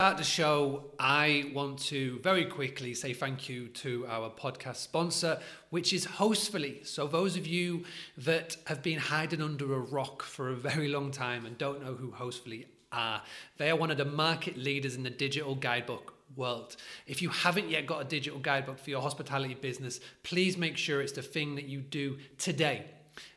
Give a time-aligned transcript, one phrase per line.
[0.00, 5.40] At the show, I want to very quickly say thank you to our podcast sponsor,
[5.70, 6.86] which is Hostfully.
[6.86, 7.82] So, those of you
[8.18, 11.94] that have been hiding under a rock for a very long time and don't know
[11.94, 13.22] who Hostfully are,
[13.56, 16.76] they are one of the market leaders in the digital guidebook world.
[17.08, 21.00] If you haven't yet got a digital guidebook for your hospitality business, please make sure
[21.00, 22.84] it's the thing that you do today.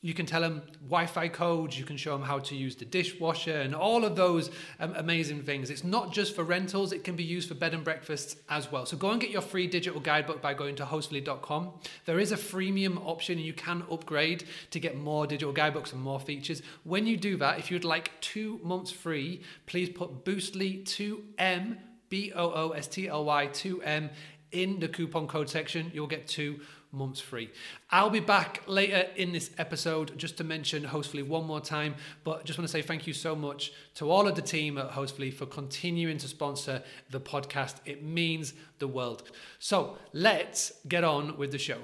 [0.00, 1.76] you can tell them Wi-Fi codes.
[1.76, 4.48] You can show them how to use the dishwasher and all of those
[4.78, 5.70] um, amazing things.
[5.70, 8.86] It's not just for rentals; it can be used for bed and breakfasts as well.
[8.86, 11.72] So go and get your free digital guidebook by going to hostfully.com.
[12.04, 16.00] There is a freemium option, and you can upgrade to get more digital guidebooks and
[16.00, 16.62] more features.
[16.84, 21.78] When you do that, if you'd like two months free, please put Boostly two M
[22.08, 24.10] B O O S T L Y two M
[24.52, 25.90] in the coupon code section.
[25.94, 26.60] You'll get two
[26.92, 27.50] months free.
[27.90, 32.44] I'll be back later in this episode just to mention Hostfully one more time, but
[32.44, 35.32] just want to say thank you so much to all of the team at Hostfully
[35.32, 37.76] for continuing to sponsor the podcast.
[37.84, 39.30] It means the world.
[39.58, 41.78] So let's get on with the show.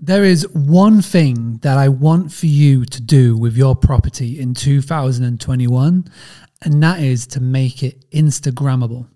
[0.00, 4.54] There is one thing that I want for you to do with your property in
[4.54, 6.04] 2021,
[6.62, 9.08] and that is to make it Instagrammable.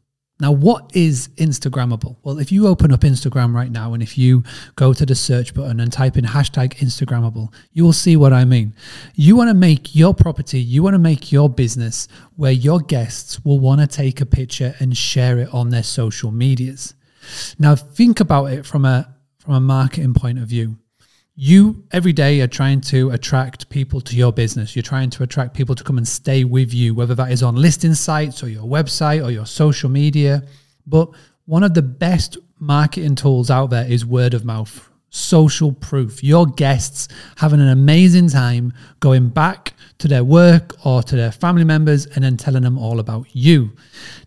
[0.43, 2.17] Now, what is Instagrammable?
[2.25, 4.43] Well, if you open up Instagram right now and if you
[4.75, 8.45] go to the search button and type in hashtag Instagrammable, you will see what I
[8.45, 8.75] mean.
[9.15, 13.45] You want to make your property, you want to make your business where your guests
[13.45, 16.95] will want to take a picture and share it on their social medias.
[17.61, 20.77] Now, think about it from a from a marketing point of view
[21.35, 24.77] you every day are trying to attract people to your business.
[24.77, 27.57] You're trying to attract people to come and stay with you, whether that is on
[27.57, 30.43] listing sites or your website or your social media.
[30.87, 31.11] But
[31.47, 36.23] one of the best marketing tools out there is word of mouth, social proof.
[36.23, 41.65] Your guests having an amazing time going back to their work or to their family
[41.65, 43.73] members and then telling them all about you.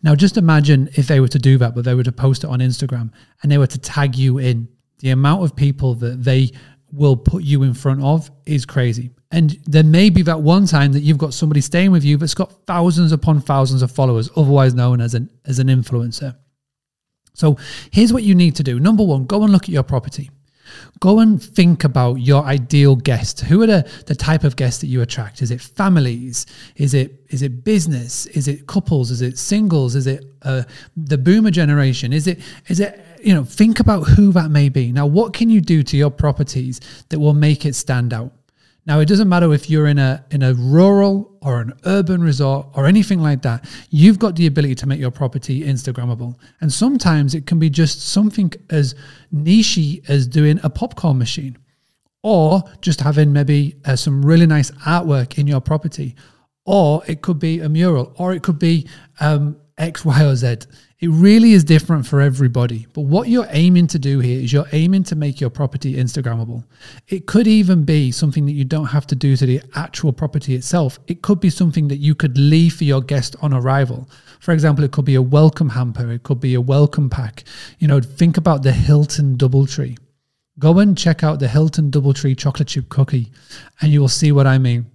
[0.02, 2.50] Now, just imagine if they were to do that, but they were to post it
[2.50, 3.12] on Instagram
[3.44, 4.70] and they were to tag you in.
[5.00, 6.52] The amount of people that they
[6.96, 9.12] will put you in front of is crazy.
[9.32, 12.34] And there may be that one time that you've got somebody staying with you that's
[12.34, 16.36] got thousands upon thousands of followers, otherwise known as an as an influencer.
[17.34, 17.58] So
[17.92, 18.80] here's what you need to do.
[18.80, 20.30] Number one, go and look at your property.
[21.00, 23.42] Go and think about your ideal guest.
[23.42, 25.42] Who are the, the type of guests that you attract?
[25.42, 26.46] Is it families?
[26.76, 28.26] Is it is it business?
[28.28, 29.12] Is it couples?
[29.12, 29.96] Is it singles?
[29.96, 30.64] Is it uh,
[30.96, 32.14] the boomer generation?
[32.14, 34.92] Is it is it you know, think about who that may be.
[34.92, 38.32] Now, what can you do to your properties that will make it stand out?
[38.88, 42.68] Now, it doesn't matter if you're in a in a rural or an urban resort
[42.76, 43.68] or anything like that.
[43.90, 48.02] You've got the ability to make your property Instagrammable, and sometimes it can be just
[48.10, 48.94] something as
[49.34, 51.58] nichey as doing a popcorn machine,
[52.22, 56.16] or just having maybe uh, some really nice artwork in your property,
[56.66, 58.88] or it could be a mural, or it could be
[59.20, 60.56] um, X, Y, or Z.
[61.00, 62.88] It really is different for everybody.
[62.94, 66.64] But what you're aiming to do here is you're aiming to make your property Instagrammable.
[67.10, 70.56] It could even be something that you don't have to do to the actual property
[70.56, 71.00] itself.
[71.08, 74.10] It could be something that you could leave for your guest on arrival.
[74.40, 77.44] For example, it could be a welcome hamper, it could be a welcome pack.
[77.80, 79.98] You know, think about the Hilton Doubletree.
[80.58, 83.30] Go and check out the Hilton Doubletree chocolate chip cookie,
[83.82, 84.86] and you will see what I mean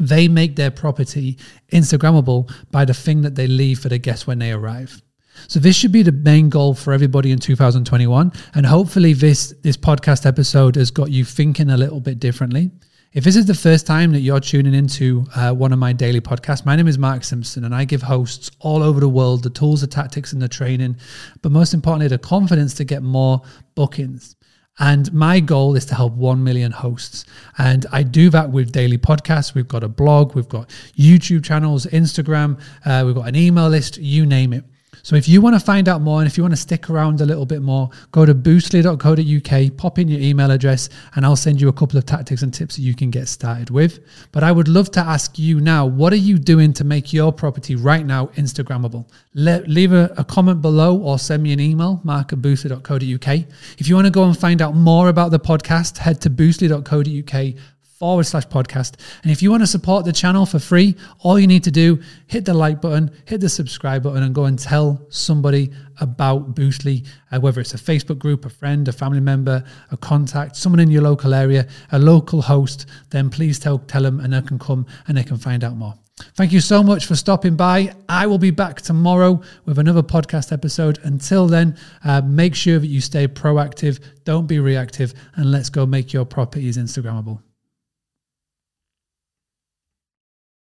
[0.00, 1.38] they make their property
[1.72, 5.02] Instagrammable by the thing that they leave for the guests when they arrive.
[5.46, 9.76] So this should be the main goal for everybody in 2021, and hopefully this this
[9.76, 12.70] podcast episode has got you thinking a little bit differently.
[13.12, 16.20] If this is the first time that you're tuning into uh, one of my daily
[16.20, 19.50] podcasts, my name is Mark Simpson, and I give hosts all over the world the
[19.50, 20.96] tools, the tactics, and the training,
[21.40, 23.40] but most importantly, the confidence to get more
[23.74, 24.36] bookings.
[24.78, 27.24] And my goal is to help 1 million hosts.
[27.56, 29.54] And I do that with daily podcasts.
[29.54, 33.98] We've got a blog, we've got YouTube channels, Instagram, uh, we've got an email list,
[33.98, 34.64] you name it.
[35.02, 37.20] So if you want to find out more and if you want to stick around
[37.20, 41.60] a little bit more, go to boostly.co.uk, pop in your email address, and I'll send
[41.60, 44.00] you a couple of tactics and tips that you can get started with.
[44.32, 47.32] But I would love to ask you now, what are you doing to make your
[47.32, 49.08] property right now Instagrammable?
[49.34, 53.46] Let, leave a, a comment below or send me an email, mark at boostly.co.uk.
[53.78, 57.54] If you want to go and find out more about the podcast, head to boostly.co.uk
[57.98, 58.94] forward slash podcast.
[59.22, 62.00] And if you want to support the channel for free, all you need to do,
[62.26, 67.06] hit the like button, hit the subscribe button, and go and tell somebody about Boostly,
[67.32, 70.90] uh, whether it's a Facebook group, a friend, a family member, a contact, someone in
[70.90, 74.86] your local area, a local host, then please tell, tell them and they can come
[75.08, 75.94] and they can find out more.
[76.34, 77.94] Thank you so much for stopping by.
[78.08, 80.98] I will be back tomorrow with another podcast episode.
[81.04, 85.86] Until then, uh, make sure that you stay proactive, don't be reactive, and let's go
[85.86, 87.40] make your properties Instagrammable.